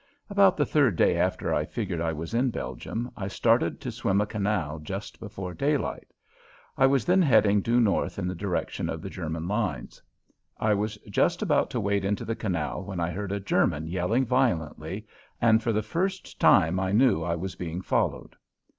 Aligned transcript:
About 0.31 0.57
the 0.57 0.65
third 0.65 0.95
day 0.95 1.15
after 1.15 1.53
I 1.53 1.63
figured 1.63 2.01
I 2.01 2.11
was 2.11 2.33
in 2.33 2.49
Belgium 2.49 3.11
I 3.15 3.27
started 3.27 3.79
to 3.81 3.91
swim 3.91 4.19
a 4.19 4.25
canal 4.25 4.79
just 4.79 5.19
before 5.19 5.53
daylight. 5.53 6.07
I 6.75 6.87
was 6.87 7.05
then 7.05 7.21
heading 7.21 7.61
due 7.61 7.79
north 7.79 8.17
in 8.17 8.27
the 8.27 8.33
direction 8.33 8.89
of 8.89 9.03
the 9.03 9.11
German 9.11 9.47
lines. 9.47 10.01
I 10.59 10.73
was 10.73 10.97
just 11.07 11.43
about 11.43 11.69
to 11.69 11.79
wade 11.79 12.03
into 12.03 12.25
the 12.25 12.35
canal 12.35 12.83
when 12.83 12.99
I 12.99 13.11
heard 13.11 13.31
a 13.31 13.39
German 13.39 13.85
yelling 13.85 14.25
violently, 14.25 15.05
and 15.39 15.61
for 15.61 15.71
the 15.71 15.83
first 15.83 16.39
time 16.39 16.79
I 16.79 16.93
knew 16.93 17.21
I 17.21 17.35
was 17.35 17.53
being 17.53 17.83
followed! 17.83 18.35